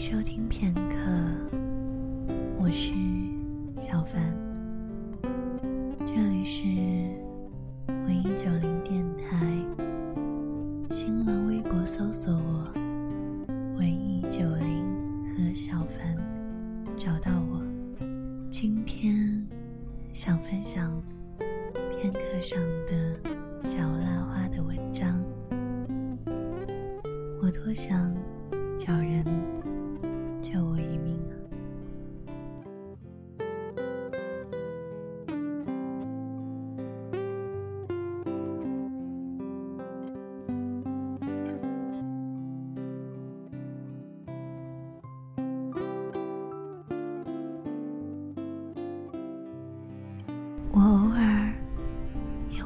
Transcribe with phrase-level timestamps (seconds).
[0.00, 0.94] 收听片刻，
[2.58, 2.94] 我是
[3.76, 4.34] 小凡，
[6.06, 6.64] 这里是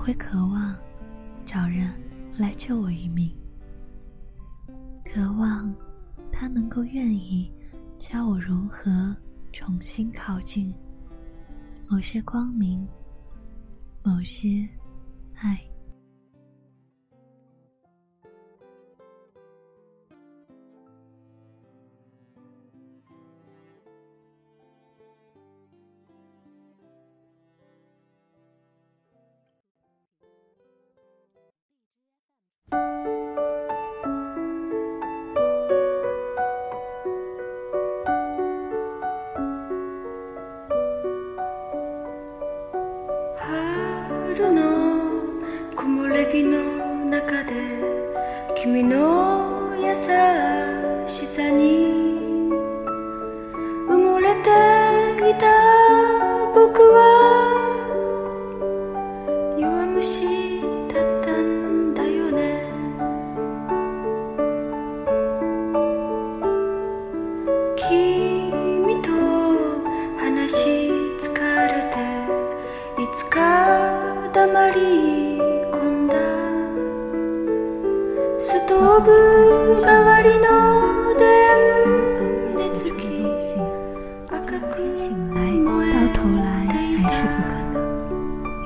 [0.05, 0.77] 会渴望
[1.47, 1.91] 找人
[2.37, 3.35] 来救我一命，
[5.03, 5.75] 渴望
[6.31, 7.51] 他能够愿意。
[7.97, 9.17] 教我如何
[9.51, 10.75] 重新靠近
[11.89, 12.87] 某些光明，
[14.03, 14.69] 某些
[15.37, 15.59] 爱。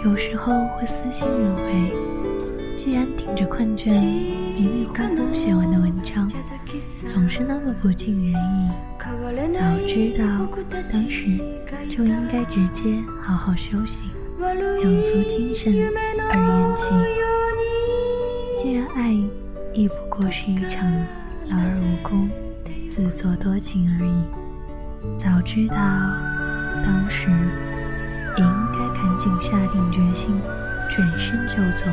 [0.08, 1.92] 有时候会私心认为，
[2.78, 6.26] 既然顶着困倦迷迷糊糊写完的文章
[7.06, 8.70] 总是那么不尽人意，
[9.52, 10.48] 早知道
[10.90, 11.38] 当时
[11.90, 12.84] 就应该直接
[13.20, 14.06] 好好休息，
[14.40, 15.74] 养足精神
[16.30, 16.84] 而言起。
[18.56, 19.14] 既然爱。
[19.74, 20.90] 亦不过是一场
[21.46, 22.28] 劳而无功、
[22.88, 24.24] 自作多情而已。
[25.16, 25.76] 早知道
[26.82, 27.28] 当时
[28.36, 30.40] 也应该赶紧下定决心，
[30.90, 31.86] 转身就走，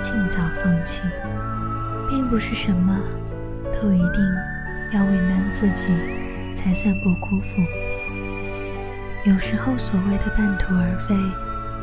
[0.00, 1.02] 尽早放弃，
[2.08, 2.98] 并不是什么
[3.72, 4.20] 都一定
[4.92, 5.86] 要为难自己
[6.54, 7.62] 才算不辜负。
[9.24, 11.14] 有时候所谓的半途而废，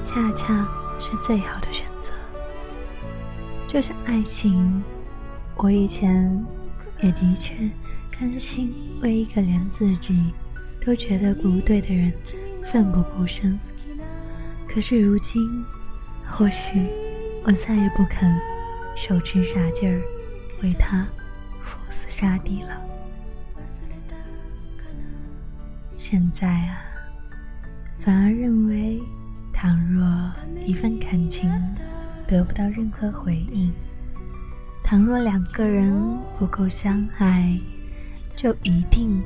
[0.03, 0.67] 恰恰
[0.99, 2.11] 是最好的选择。
[3.67, 4.83] 就像爱情。
[5.57, 6.45] 我以前
[6.99, 7.53] 也的确
[8.11, 10.33] 甘心为一个连自己
[10.85, 12.11] 都觉得不对的人
[12.61, 13.57] 奋不顾身，
[14.75, 15.63] 可是如今，
[16.25, 16.85] 或许
[17.45, 18.29] 我再也不肯
[18.93, 20.01] 手持傻劲儿
[20.61, 21.07] 为他
[21.61, 22.81] 赴死杀敌了。
[25.95, 26.75] 现在啊，
[27.99, 29.01] 反而认为，
[29.53, 30.05] 倘若
[30.65, 31.49] 一份感情
[32.27, 33.71] 得不到任何回应，
[34.83, 37.57] 倘若两个人不够相爱，
[38.35, 39.23] 就一定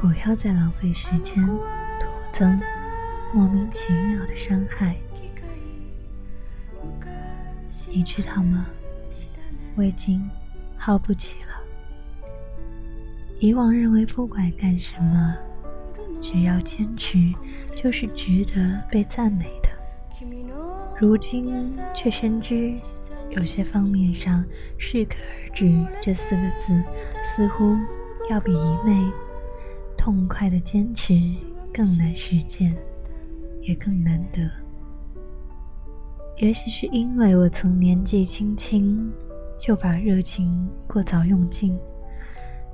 [0.00, 2.60] 不要再浪费时间，徒增
[3.34, 4.96] 莫名其妙的伤害。
[7.90, 8.66] 你知道吗？
[9.74, 10.28] 我已经
[10.76, 11.48] 耗不起了。
[13.38, 15.36] 以往认为不管干什么，
[16.20, 17.16] 只要坚持
[17.74, 19.68] 就是值得被赞美的，
[20.98, 22.74] 如今却深知。
[23.30, 24.44] 有些方面上，
[24.78, 25.70] 适可而止
[26.00, 26.82] 这四个字，
[27.22, 27.76] 似乎
[28.30, 29.12] 要比一昧
[29.96, 31.14] 痛快的坚持
[31.72, 32.74] 更难实践，
[33.62, 34.50] 也更难得。
[36.36, 39.10] 也许是因为我曾年纪轻轻
[39.58, 41.76] 就把热情过早用尽，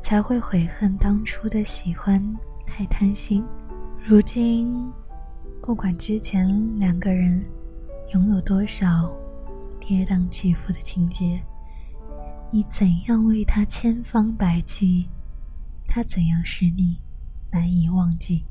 [0.00, 2.22] 才会悔恨当初的喜欢
[2.66, 3.44] 太贪心。
[4.04, 4.92] 如今，
[5.62, 7.44] 不管之前两个人
[8.12, 9.14] 拥有多少。
[9.86, 11.42] 跌宕起伏的情节，
[12.50, 15.10] 你怎样为他千方百计？
[15.86, 16.98] 他怎样使你
[17.52, 18.46] 难以忘记？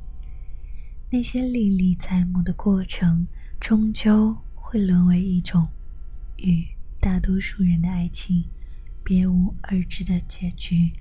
[1.13, 3.27] 那些历历在目的过程，
[3.59, 5.67] 终究会沦为一种
[6.37, 6.65] 与
[6.99, 8.45] 大多数人的爱情
[9.03, 10.91] 别无二致的结局，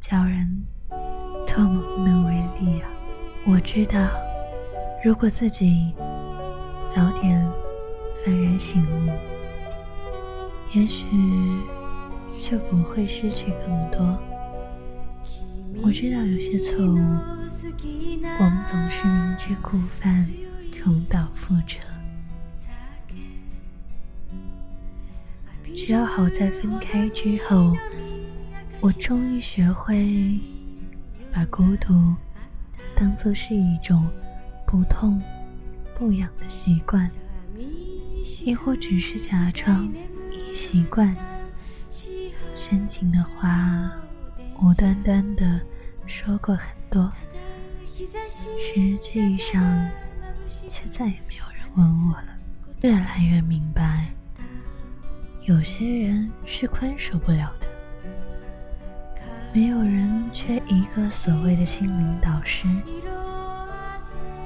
[0.00, 0.64] 叫人
[1.46, 2.90] 多么无能为力啊！
[3.46, 4.10] 我知道，
[5.04, 5.94] 如果自己
[6.84, 7.40] 早点
[8.26, 9.12] 幡然醒悟，
[10.74, 11.06] 也许
[12.36, 14.20] 就不会失去更多。
[15.82, 20.28] 我知道有些错误，我们总是明知故犯，
[20.72, 21.78] 重蹈覆辙。
[25.74, 27.76] 只要好在分开之后，
[28.80, 30.38] 我终于学会
[31.32, 32.14] 把孤独
[32.94, 34.06] 当作是一种
[34.66, 35.22] 不痛
[35.94, 37.10] 不痒的习惯，
[38.44, 39.90] 亦或只是假装
[40.30, 41.16] 已习惯。
[42.56, 43.90] 深情的话，
[44.62, 45.60] 无端端的
[46.06, 47.10] 说过很多，
[48.58, 49.90] 实际上
[50.68, 52.36] 却再也没有人问我了。
[52.82, 54.08] 越来越明白。
[55.46, 57.66] 有些人是宽恕不了的，
[59.52, 62.68] 没有人缺一个所谓的心灵导师，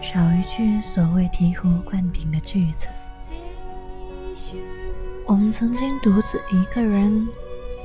[0.01, 2.87] 少一句所谓醍醐灌顶的句子。
[5.27, 7.27] 我们曾经独自一个人，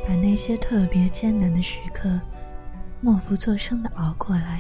[0.10, 2.20] 把那些特别艰难的时刻，
[3.00, 4.60] 默不作声的熬过来。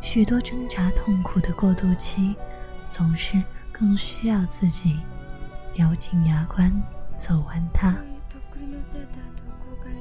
[0.00, 2.34] 许多挣扎痛苦的过渡期，
[2.90, 3.40] 总是
[3.70, 4.98] 更需要自己。
[5.76, 6.72] 咬紧牙关
[7.16, 7.96] 走完它，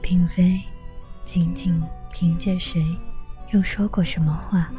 [0.01, 0.59] 并非
[1.23, 1.79] 仅仅
[2.11, 2.83] 凭借谁
[3.51, 4.71] 又说过什么话。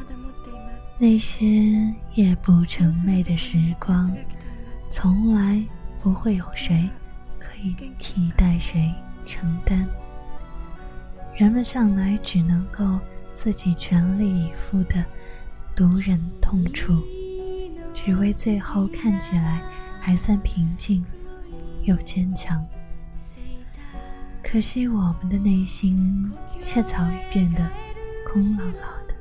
[0.99, 1.47] 那些
[2.15, 4.13] 夜不成寐的时光，
[4.91, 5.65] 从来
[6.01, 6.91] 不会有谁
[7.39, 8.93] 可以替代谁
[9.25, 9.89] 承担。
[11.37, 12.99] 人们向来只能够
[13.35, 15.05] 自己全力以赴的
[15.75, 17.03] 独忍痛楚，
[17.95, 19.63] 只为最后看起来。
[20.01, 21.05] 还算平静
[21.83, 22.65] 又坚强，
[24.43, 26.33] 可惜我们的内心
[26.63, 27.71] 却早已变得
[28.25, 29.15] 空落落的。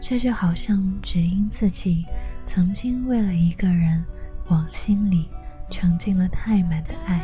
[0.00, 2.04] 这就好像只因自己
[2.46, 4.04] 曾经为了一个人
[4.48, 5.28] 往心里
[5.70, 7.20] 盛进了太满的爱，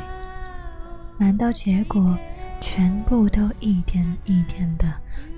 [1.19, 2.19] 满到结果
[2.61, 4.93] 全部都一点一点的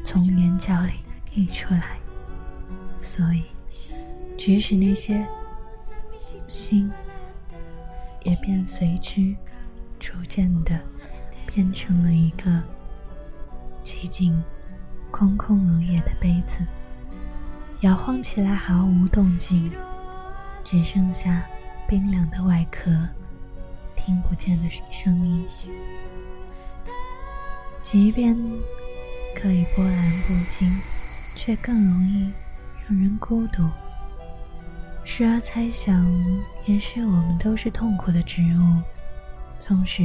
[0.04, 0.92] 从眼角里
[1.32, 1.98] 溢出来，
[3.00, 3.42] 所以
[4.36, 5.26] 即使那些。
[6.48, 6.90] 心
[8.22, 9.34] 也便随之
[9.98, 10.78] 逐渐的
[11.46, 12.62] 变成了一个
[13.82, 14.42] 寂静、
[15.10, 16.64] 空空如也的杯子，
[17.80, 19.70] 摇晃起来毫无动静，
[20.64, 21.44] 只剩下
[21.88, 22.90] 冰凉的外壳，
[23.94, 25.46] 听不见的声音。
[27.80, 28.36] 即便
[29.34, 30.68] 可以波澜不惊，
[31.36, 32.32] 却更容易
[32.88, 33.62] 让人孤独。
[35.04, 36.04] 时而猜想，
[36.64, 38.82] 也许我们都是痛苦的植物，
[39.56, 40.02] 纵使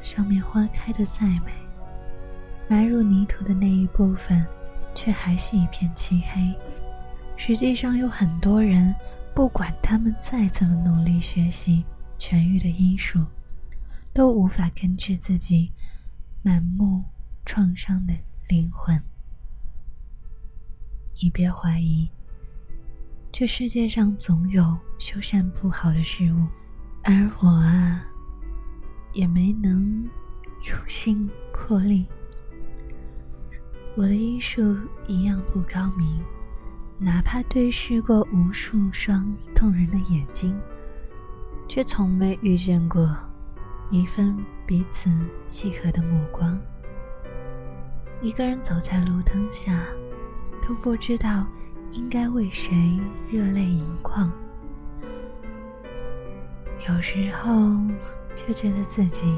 [0.00, 1.52] 上面花开的再美，
[2.66, 4.44] 埋入泥土的那一部分，
[4.96, 6.52] 却还是一片漆黑。
[7.36, 8.92] 实际上，有很多人，
[9.34, 11.84] 不管他们再怎么努力学习
[12.18, 13.26] 痊愈的医术，
[14.12, 15.72] 都无法根治自己
[16.40, 17.02] 满目
[17.44, 18.14] 创伤的
[18.48, 19.02] 灵魂。
[21.20, 22.08] 你别怀疑。
[23.32, 26.46] 这世界上总有修缮不好的事物，
[27.02, 28.06] 而我啊，
[29.12, 30.08] 也没能
[30.70, 32.06] 有幸破例。
[33.96, 34.76] 我的医术
[35.08, 36.22] 一样不高明，
[36.98, 40.58] 哪怕对视过无数双动人的眼睛，
[41.68, 43.16] 却从没遇见过
[43.90, 44.36] 一份
[44.66, 45.10] 彼此
[45.48, 46.58] 契合的目光。
[48.22, 49.78] 一个人走在路灯下，
[50.62, 51.46] 都不知道。
[51.92, 52.98] 应该为谁
[53.30, 54.28] 热泪盈眶？
[56.88, 57.54] 有时候
[58.34, 59.32] 就觉得自己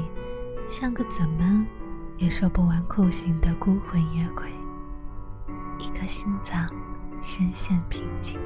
[0.67, 1.63] 像个怎么
[2.17, 4.49] 也说不完酷刑的孤魂野鬼，
[5.77, 6.67] 一颗心脏
[7.29, 8.39] 深陷瓶颈，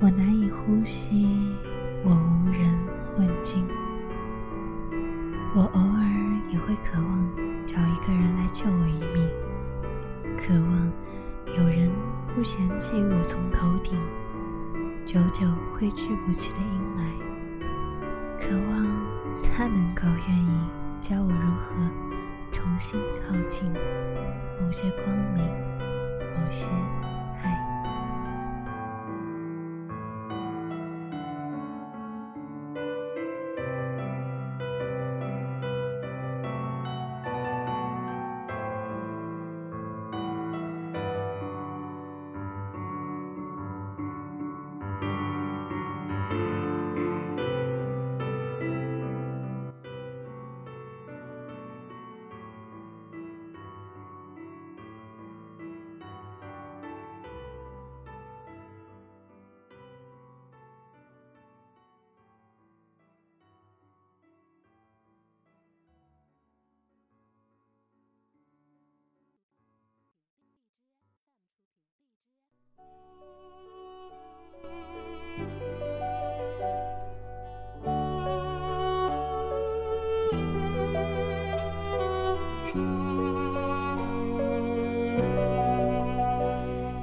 [0.00, 1.24] 我难以呼吸，
[2.02, 2.76] 我无人
[3.16, 3.64] 问津。
[5.54, 6.04] 我偶尔
[6.48, 7.30] 也会渴望
[7.64, 9.30] 找一个人来救我一命，
[10.36, 10.92] 渴望
[11.56, 11.88] 有人。
[12.32, 13.98] 不嫌弃我从头顶
[15.04, 17.02] 久久挥之不去的阴霾，
[18.38, 18.86] 渴望
[19.42, 20.48] 他能够愿意
[21.00, 21.90] 教我如何
[22.52, 23.68] 重新靠近
[24.60, 25.44] 某些光明，
[26.20, 26.68] 某些。
[27.42, 27.69] 嗨。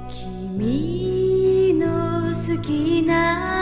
[0.08, 3.57] 君の好きな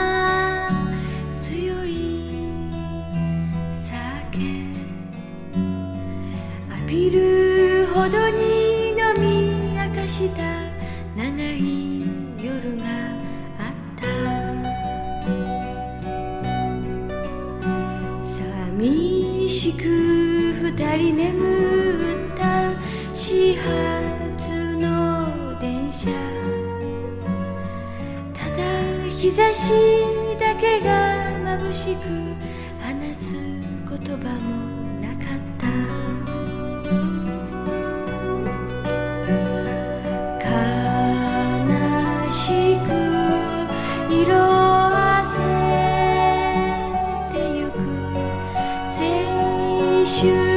[29.27, 29.59] 日差し
[30.39, 30.89] だけが
[31.59, 32.01] 眩しく
[32.79, 34.55] 話す言葉も
[35.01, 35.67] なかった。
[40.39, 40.47] 悲
[42.31, 42.89] しく
[44.09, 45.35] 色あせ
[47.37, 47.75] てゆく
[48.85, 48.95] 青
[50.05, 50.56] 春。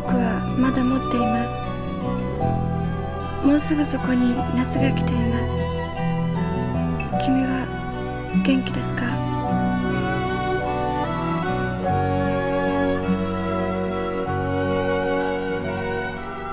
[0.00, 1.50] 僕はまだ持っています。
[3.44, 5.40] もうすぐそこに夏が来ていま
[7.18, 7.26] す。
[7.26, 7.66] 君は
[8.46, 9.02] 元気ですか？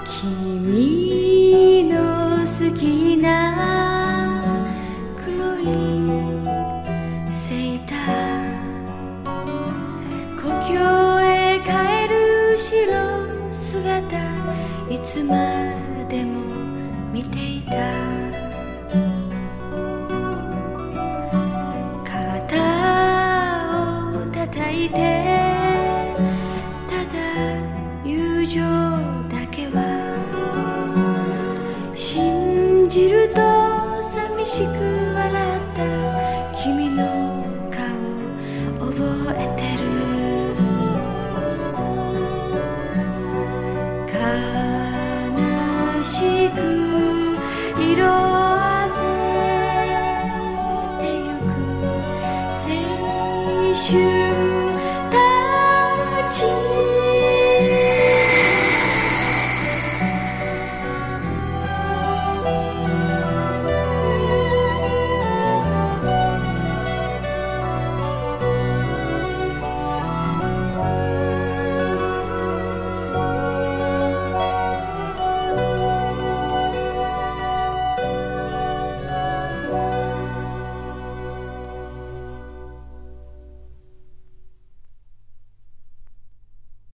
[0.08, 4.66] 君の好きな
[5.24, 5.64] 黒い
[7.32, 8.56] セーター。
[10.42, 10.95] 故郷
[13.96, 14.18] 姿
[14.90, 15.36] いつま
[16.10, 16.42] でも
[17.14, 18.15] 見ていた